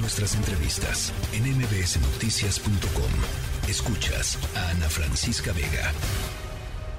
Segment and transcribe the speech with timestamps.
[0.00, 3.68] Nuestras entrevistas en mbsnoticias.com.
[3.68, 5.92] Escuchas a Ana Francisca Vega.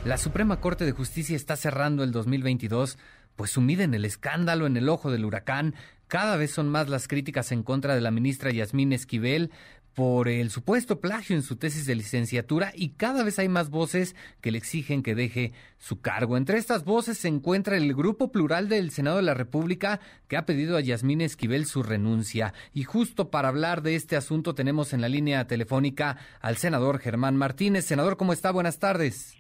[0.04, 2.98] La Suprema Corte de Justicia está cerrando el 2022,
[3.38, 5.76] pues sumida en el escándalo, en el ojo del huracán.
[6.10, 9.52] Cada vez son más las críticas en contra de la ministra Yasmín Esquivel,
[9.94, 14.16] por el supuesto plagio en su tesis de licenciatura y cada vez hay más voces
[14.42, 16.38] que le exigen que deje su cargo.
[16.38, 20.46] Entre estas voces se encuentra el Grupo Plural del Senado de la República que ha
[20.46, 22.54] pedido a Yasmín Esquivel su renuncia.
[22.74, 27.36] Y justo para hablar de este asunto tenemos en la línea telefónica al senador Germán
[27.36, 27.86] Martínez.
[27.86, 28.52] Senador, ¿cómo está?
[28.52, 29.36] Buenas tardes.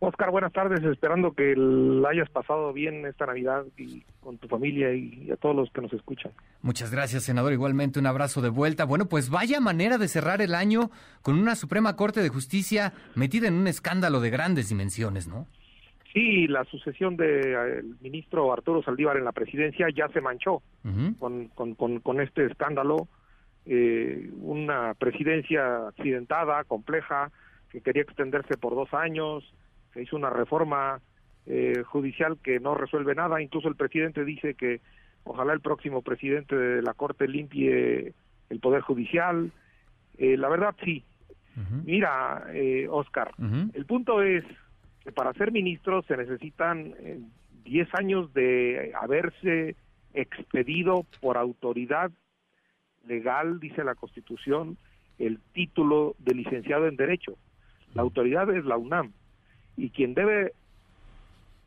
[0.00, 4.92] Oscar, buenas tardes, esperando que la hayas pasado bien esta Navidad y con tu familia
[4.92, 6.32] y a todos los que nos escuchan.
[6.62, 7.52] Muchas gracias, senador.
[7.52, 8.84] Igualmente un abrazo de vuelta.
[8.84, 10.90] Bueno, pues vaya manera de cerrar el año
[11.22, 15.46] con una Suprema Corte de Justicia metida en un escándalo de grandes dimensiones, ¿no?
[16.14, 20.62] Sí, la sucesión del ministro Arturo Saldívar en la presidencia ya se manchó
[21.18, 23.08] con, con, con, este escándalo.
[23.66, 27.32] Eh, una presidencia accidentada, compleja,
[27.70, 29.42] que quería extenderse por dos años,
[29.94, 31.00] se hizo una reforma
[31.46, 34.80] eh, judicial que no resuelve nada, incluso el presidente dice que
[35.22, 38.12] ojalá el próximo presidente de la Corte limpie
[38.50, 39.52] el Poder Judicial.
[40.18, 41.04] Eh, la verdad sí.
[41.84, 44.44] Mira, eh, Oscar, el punto es
[45.04, 46.92] que para ser ministro se necesitan
[47.62, 49.76] 10 años de haberse
[50.14, 52.10] expedido por autoridad
[53.06, 54.76] legal, dice la Constitución,
[55.20, 57.38] el título de licenciado en Derecho.
[57.94, 59.12] La autoridad es la UNAM
[59.76, 60.52] y quien debe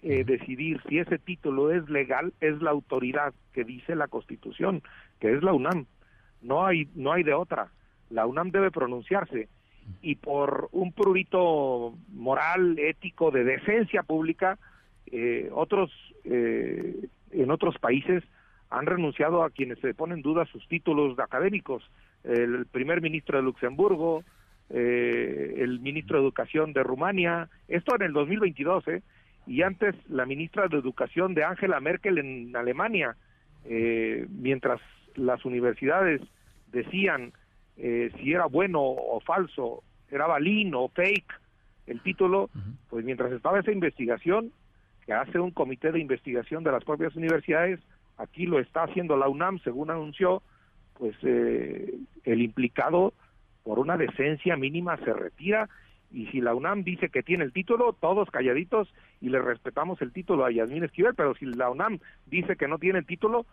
[0.03, 4.81] eh, decidir si ese título es legal es la autoridad que dice la Constitución,
[5.19, 5.86] que es la UNAM.
[6.41, 7.69] No hay no hay de otra.
[8.09, 9.49] La UNAM debe pronunciarse
[10.02, 14.58] y por un prurito moral, ético, de decencia pública,
[15.08, 15.92] eh, otros
[16.25, 18.23] eh, en otros países
[18.69, 21.89] han renunciado a quienes se ponen en duda sus títulos académicos.
[22.23, 24.23] El primer ministro de Luxemburgo,
[24.70, 29.02] eh, el ministro de Educación de Rumania, esto en el 2022, ¿eh?
[29.45, 33.16] y antes la ministra de Educación de Angela Merkel en Alemania,
[33.66, 34.82] eh, mientras
[35.16, 36.22] las universidades
[36.72, 37.33] decían
[37.77, 41.32] eh, si era bueno o falso, era balín o fake
[41.86, 42.50] el título,
[42.89, 44.52] pues mientras estaba esa investigación,
[45.06, 47.80] que hace un comité de investigación de las propias universidades,
[48.17, 50.44] aquí lo está haciendo la UNAM, según anunció,
[50.98, 53.14] pues eh, el implicado
[53.67, 55.67] por una decencia mínima se retira
[56.10, 58.88] y si la UNAM dice que tiene el título, todos calladitos
[59.20, 62.77] y le respetamos el título a Yasmín Esquivel, pero si la UNAM dice que no
[62.77, 63.45] tiene el título,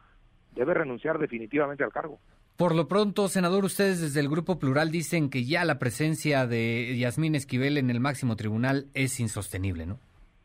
[0.54, 2.20] debe renunciar definitivamente al cargo.
[2.56, 6.96] Por lo pronto, senador, ustedes desde el Grupo Plural dicen que ya la presencia de
[6.96, 9.98] Yasmín Esquivel en el máximo tribunal es insostenible, ¿no?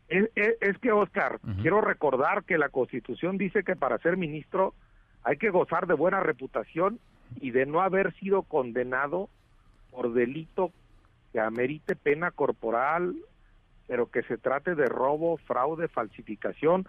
[0.07, 4.73] Es, que, Oscar, quiero recordar que la Constitución dice que para ser ministro
[5.23, 6.99] hay que gozar de buena reputación
[7.39, 9.29] y de no haber sido condenado
[9.91, 10.71] por delito
[11.31, 13.15] que amerite pena corporal,
[13.87, 16.87] pero que se trate de robo, fraude, falsificación,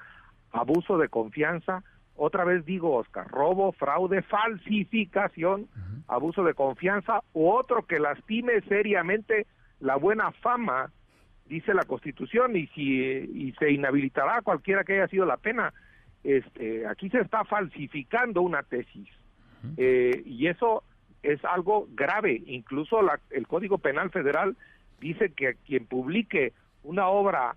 [0.53, 1.83] abuso de confianza.
[2.15, 5.69] Otra vez digo, Oscar, robo, fraude, falsificación,
[6.09, 9.47] abuso de confianza u otro que lastime seriamente
[9.81, 10.93] la buena fama,
[11.47, 15.73] dice la Constitución, y si y se inhabilitará cualquiera que haya sido la pena.
[16.23, 19.09] Este, aquí se está falsificando una tesis.
[19.77, 20.85] Eh, y eso
[21.23, 22.43] es algo grave.
[22.47, 23.01] Incluso
[23.31, 24.57] el Código Penal Federal
[25.01, 27.57] dice que quien publique una obra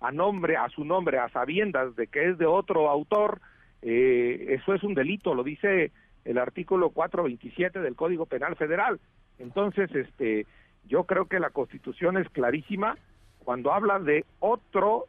[0.00, 3.40] a nombre, a su nombre, a sabiendas de que es de otro autor,
[3.82, 5.92] eh, eso es un delito, lo dice
[6.24, 8.98] el artículo 427 del Código Penal Federal.
[9.38, 10.46] Entonces, este,
[10.86, 12.96] yo creo que la Constitución es clarísima
[13.40, 15.06] cuando habla de otro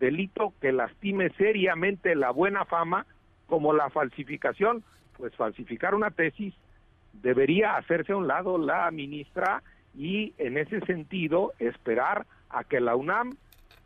[0.00, 3.06] delito que lastime seriamente la buena fama,
[3.46, 4.82] como la falsificación,
[5.16, 6.54] pues falsificar una tesis
[7.12, 9.62] debería hacerse a un lado la ministra
[9.96, 13.36] y en ese sentido esperar a que la UNAM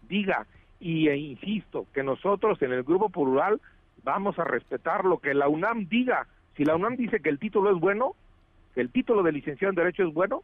[0.08, 0.46] diga
[0.78, 3.60] y e insisto que nosotros en el grupo plural
[4.02, 6.26] vamos a respetar lo que la UNAM diga.
[6.56, 8.14] Si la UNAM dice que el título es bueno,
[8.74, 10.42] que el título de licenciado en derecho es bueno,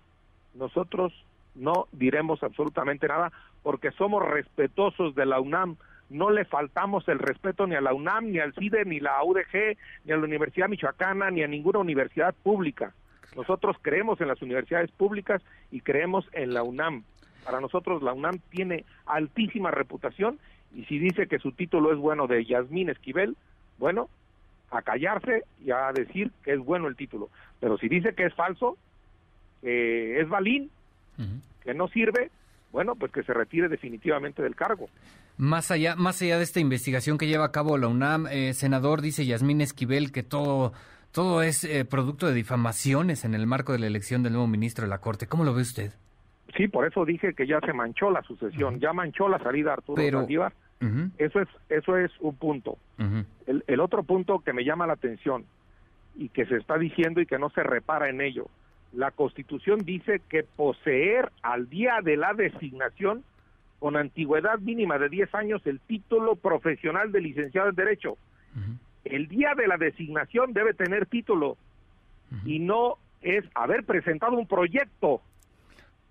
[0.54, 1.12] nosotros
[1.54, 3.30] no diremos absolutamente nada
[3.62, 5.76] porque somos respetuosos de la UNAM,
[6.12, 9.24] no le faltamos el respeto ni a la UNAM, ni al CIDE, ni a la
[9.24, 12.92] UDG, ni a la Universidad Michoacana, ni a ninguna universidad pública.
[13.36, 17.04] Nosotros creemos en las universidades públicas y creemos en la UNAM.
[17.44, 20.38] Para nosotros la UNAM tiene altísima reputación
[20.74, 23.36] y si dice que su título es bueno de Yasmín Esquivel,
[23.78, 24.08] bueno,
[24.70, 27.30] a callarse y a decir que es bueno el título.
[27.60, 28.76] Pero si dice que es falso,
[29.60, 30.70] que es balín,
[31.62, 32.30] que no sirve,
[32.72, 34.88] bueno, pues que se retire definitivamente del cargo.
[35.36, 39.00] Más allá, más allá de esta investigación que lleva a cabo la UNAM, eh, senador,
[39.00, 40.72] dice Yasmín Esquivel que todo
[41.12, 44.84] todo es eh, producto de difamaciones en el marco de la elección del nuevo ministro
[44.84, 45.26] de la Corte.
[45.26, 45.92] ¿Cómo lo ve usted?
[46.56, 49.72] Sí, por eso dije que ya se manchó la sucesión, ya manchó la salida de
[49.74, 50.52] Arturo Pero- Saldívar.
[51.18, 52.76] Eso es, eso es un punto.
[53.46, 55.44] el otro punto que me llama la atención
[56.16, 58.48] y que se está diciendo y que no se repara en ello,
[58.92, 63.22] la Constitución dice que poseer al día de la designación
[63.82, 68.16] con antigüedad mínima de 10 años el título profesional de licenciado en Derecho.
[69.04, 71.56] El día de la designación debe tener título
[72.44, 75.20] y no es haber presentado un proyecto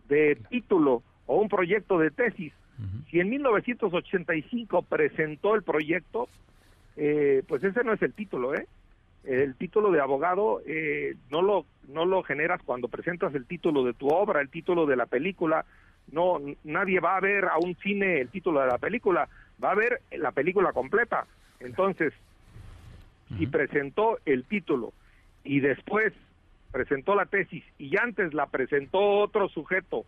[0.10, 2.52] de título o un proyecto de tesis.
[3.10, 6.28] Si en 1985 presentó el proyecto,
[6.98, 8.68] eh, pues ese no es el título, ¿eh?
[9.24, 13.94] El título de abogado eh, no lo no lo generas cuando presentas el título de
[13.94, 15.66] tu obra, el título de la película.
[16.12, 19.30] No, nadie va a ver a un cine el título de la película,
[19.63, 21.25] va a ver la película completa.
[21.60, 22.13] Entonces,
[23.38, 24.94] si presentó el título
[25.44, 26.13] y después
[26.72, 30.06] presentó la tesis y antes la presentó otro sujeto,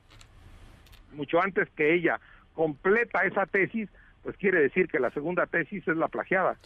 [1.14, 2.20] mucho antes que ella,
[2.54, 3.90] completa esa tesis,
[4.24, 6.58] pues quiere decir que la segunda tesis es la plagiada.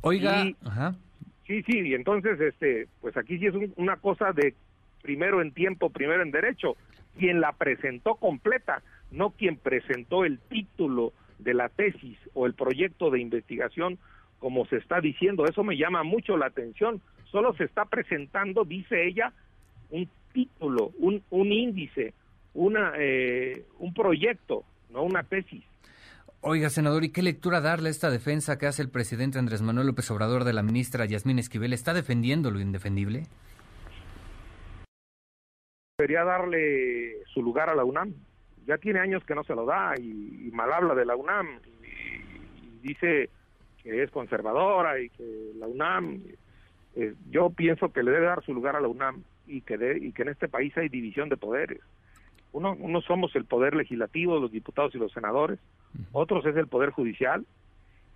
[0.00, 0.94] Oiga, Y- ajá.
[1.46, 4.54] Sí, sí, y entonces, este, pues aquí sí es un- una cosa de
[5.02, 6.76] primero en tiempo, primero en derecho.
[7.20, 13.10] Quien la presentó completa, no quien presentó el título de la tesis o el proyecto
[13.10, 13.98] de investigación,
[14.38, 15.44] como se está diciendo.
[15.44, 17.02] Eso me llama mucho la atención.
[17.30, 19.34] Solo se está presentando, dice ella,
[19.90, 22.14] un título, un, índice,
[22.54, 25.62] una, eh, un proyecto, no una tesis.
[26.40, 29.88] Oiga, senador, ¿y qué lectura darle a esta defensa que hace el presidente Andrés Manuel
[29.88, 31.74] López Obrador de la ministra Yasmín Esquivel?
[31.74, 33.24] ¿Está defendiendo lo indefendible?
[36.00, 38.14] Debería darle su lugar a la UNAM.
[38.66, 41.46] Ya tiene años que no se lo da y, y mal habla de la UNAM
[41.82, 43.28] y, y dice
[43.82, 46.22] que es conservadora y que la UNAM,
[46.96, 49.98] eh, yo pienso que le debe dar su lugar a la UNAM y que, de-
[49.98, 51.80] y que en este país hay división de poderes.
[52.52, 55.58] Uno, uno somos el poder legislativo, los diputados y los senadores,
[56.12, 57.44] otros es el poder judicial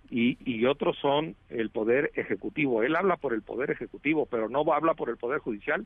[0.09, 2.83] y, y otros son el poder ejecutivo.
[2.83, 5.85] Él habla por el poder ejecutivo, pero no habla por el poder judicial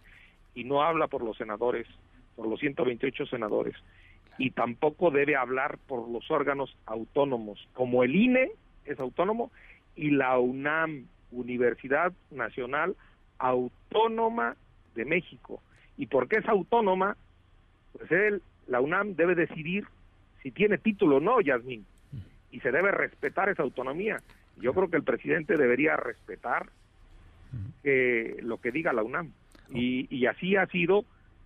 [0.56, 1.88] y no habla por los senadores,
[2.36, 3.76] por los 128 senadores,
[4.38, 8.52] y tampoco debe hablar por los órganos autónomos, como el INE
[8.86, 9.52] es autónomo
[9.96, 12.96] y la UNAM, Universidad Nacional
[13.38, 14.56] Autónoma
[14.96, 15.62] de México.
[15.98, 17.18] ¿Y por qué es autónoma?
[17.94, 19.86] Pues él, la UNAM debe decidir
[20.42, 21.86] si tiene título o no, Yasmín,
[22.52, 24.22] y se debe respetar esa autonomía.
[24.58, 26.70] Yo creo que el presidente debería respetar
[27.84, 29.32] eh, lo que diga la UNAM.
[29.74, 31.06] Y, y así ha sido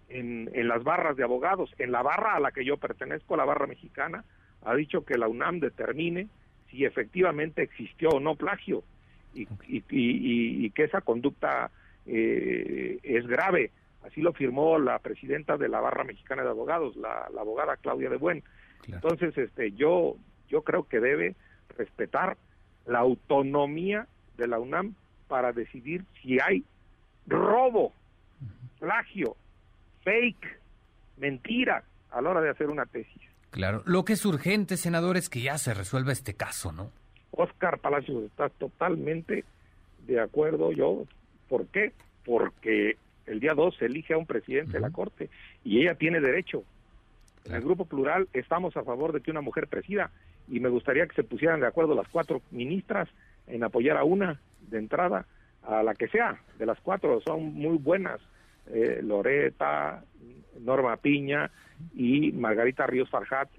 [0.09, 1.73] en, en las barras de abogados.
[1.77, 4.23] En la barra a la que yo pertenezco, la barra mexicana,
[4.63, 6.27] ha dicho que la UNAM determine
[6.69, 8.83] si efectivamente existió o no plagio
[9.33, 11.69] y, y- y- y- y que esa conducta
[12.05, 13.71] eh, es grave.
[14.03, 18.09] Así lo firmó la presidenta de la barra mexicana de abogados, la, la abogada Claudia
[18.09, 18.43] de Buen.
[18.81, 19.01] Claro.
[19.09, 20.15] Entonces, este, yo,
[20.49, 21.35] yo creo que debe
[21.77, 22.37] respetar
[22.85, 24.95] la autonomía de la UNAM
[25.29, 26.63] para decidir si hay
[27.27, 27.93] robo,
[28.83, 29.37] plagio,
[30.03, 30.59] fake,
[31.15, 33.21] mentira a la hora de hacer una tesis.
[33.49, 33.81] Claro.
[33.85, 36.91] Lo que es urgente, senador, es que ya se resuelva este caso, ¿no?
[37.31, 39.45] Oscar Palacios está totalmente
[40.05, 41.05] de acuerdo yo.
[41.47, 41.93] ¿Por qué?
[42.25, 45.29] Porque el día 2 se elige a un presidente de la Corte
[45.63, 46.65] y ella tiene derecho.
[47.45, 50.11] En el Grupo Plural estamos a favor de que una mujer presida
[50.49, 53.07] y me gustaría que se pusieran de acuerdo las cuatro ministras
[53.47, 55.25] en apoyar a una de entrada,
[55.63, 58.19] a la que sea, de las cuatro, son muy buenas.
[58.67, 60.03] Eh, Loreta,
[60.59, 61.51] Norma Piña
[61.93, 63.49] y Margarita Ríos Farjat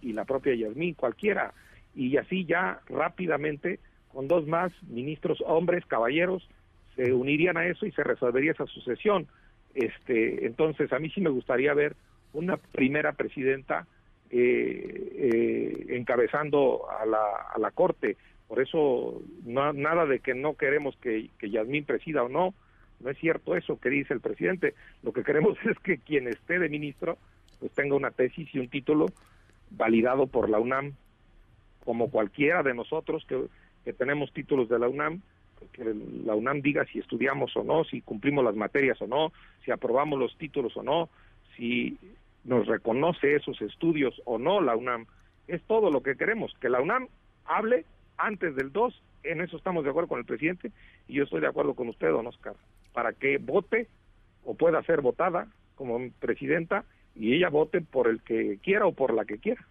[0.00, 1.52] y la propia Yasmín, cualquiera.
[1.94, 3.78] Y así ya rápidamente,
[4.08, 6.48] con dos más ministros, hombres, caballeros,
[6.96, 9.26] se unirían a eso y se resolvería esa sucesión.
[9.74, 11.96] Este, entonces, a mí sí me gustaría ver
[12.32, 13.86] una primera presidenta
[14.30, 17.22] eh, eh, encabezando a la,
[17.54, 18.16] a la Corte.
[18.48, 22.54] Por eso, no, nada de que no queremos que, que Yasmín presida o no,
[23.00, 24.74] no es cierto eso que dice el presidente.
[25.02, 27.18] Lo que queremos es que quien esté de ministro
[27.60, 29.06] pues tenga una tesis y un título
[29.70, 30.94] validado por la UNAM,
[31.84, 33.46] como cualquiera de nosotros que,
[33.84, 35.22] que tenemos títulos de la UNAM,
[35.72, 35.84] que
[36.24, 39.32] la UNAM diga si estudiamos o no, si cumplimos las materias o no,
[39.64, 41.08] si aprobamos los títulos o no,
[41.56, 41.98] si
[42.44, 45.06] nos reconoce esos estudios o no la UNAM.
[45.46, 47.08] Es todo lo que queremos, que la UNAM
[47.44, 47.84] hable
[48.16, 50.70] antes del 2, en eso estamos de acuerdo con el presidente
[51.08, 52.54] y yo estoy de acuerdo con usted, don Oscar,
[52.94, 53.88] para que vote
[54.44, 56.84] o pueda ser votada como presidenta
[57.14, 59.66] y ella vote por el que quiera o por la que quiera.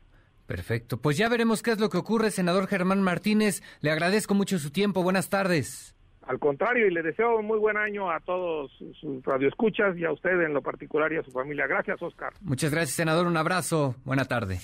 [0.46, 0.98] Perfecto.
[0.98, 3.64] Pues ya veremos qué es lo que ocurre, senador Germán Martínez.
[3.82, 5.02] Le agradezco mucho su tiempo.
[5.02, 5.96] Buenas tardes.
[6.28, 10.12] Al contrario, y le deseo un muy buen año a todos sus radioescuchas y a
[10.12, 11.68] usted en lo particular y a su familia.
[11.68, 12.34] Gracias, Oscar.
[12.42, 13.28] Muchas gracias, senador.
[13.28, 13.96] Un abrazo.
[14.06, 14.60] Buena tarde.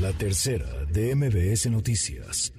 [0.00, 2.52] La tercera de MBS Noticias.